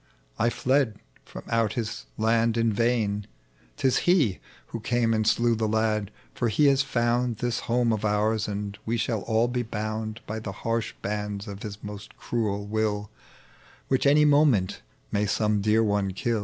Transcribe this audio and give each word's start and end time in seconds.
I 0.39 0.49
fled 0.49 0.97
from 1.25 1.43
out 1.47 1.73
His 1.73 2.07
land 2.17 2.57
in 2.57 2.73
vain!— 2.73 3.27
'tis 3.77 3.97
He 4.09 4.39
"Who 4.69 4.79
eamc 4.79 5.13
and 5.13 5.27
slew 5.27 5.55
tbe 5.55 5.69
lai^ 5.69 6.09
for 6.33 6.49
He 6.49 6.65
has 6.69 6.81
found 6.81 7.37
This 7.37 7.59
home 7.69 7.93
of 7.93 8.01
oiu's, 8.01 8.47
and 8.47 8.79
we 8.83 8.97
shall 8.97 9.21
all 9.21 9.47
be 9.47 9.61
bound 9.61 10.21
By 10.25 10.39
tbe 10.39 10.55
harsh 10.55 10.95
bands 11.03 11.47
of 11.47 11.61
His 11.61 11.83
most 11.83 12.17
cruel 12.17 12.65
will, 12.65 13.11
"Which 13.89 14.07
any 14.07 14.25
moment 14.25 14.81
may 15.11 15.27
some 15.27 15.61
dear 15.61 15.83
one 15.83 16.13
kill. 16.13 16.39